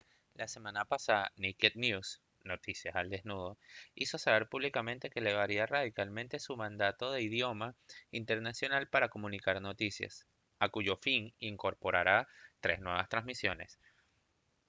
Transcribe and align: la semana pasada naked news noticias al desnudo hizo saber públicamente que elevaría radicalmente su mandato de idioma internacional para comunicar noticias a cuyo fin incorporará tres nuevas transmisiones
la 0.39 0.47
semana 0.51 0.83
pasada 0.91 1.31
naked 1.37 1.73
news 1.75 2.23
noticias 2.43 2.95
al 2.95 3.07
desnudo 3.11 3.59
hizo 3.93 4.17
saber 4.17 4.49
públicamente 4.49 5.11
que 5.11 5.19
elevaría 5.19 5.67
radicalmente 5.67 6.39
su 6.39 6.57
mandato 6.57 7.11
de 7.11 7.21
idioma 7.21 7.75
internacional 8.09 8.87
para 8.89 9.09
comunicar 9.09 9.61
noticias 9.61 10.25
a 10.57 10.69
cuyo 10.69 10.97
fin 10.97 11.35
incorporará 11.39 12.27
tres 12.61 12.79
nuevas 12.79 13.09
transmisiones 13.09 13.77